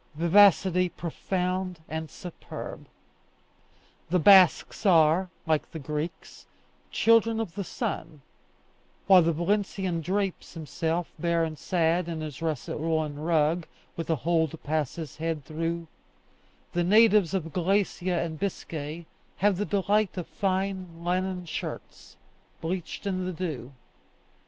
[0.15, 2.87] Vivacity profound and superb!
[4.09, 6.47] The Basques are, like the Greeks,
[6.89, 8.23] children of the sun;
[9.05, 14.15] while the Valencian drapes himself, bare and sad, in his russet woollen rug, with a
[14.15, 15.85] hole to pass his head through,
[16.73, 19.05] the natives of Galicia and Biscay
[19.35, 22.17] have the delight of fine linen shirts,
[22.59, 23.71] bleached in the dew.